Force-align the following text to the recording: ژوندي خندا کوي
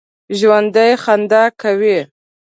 ژوندي 0.39 0.89
خندا 1.03 1.43
کوي 1.61 1.97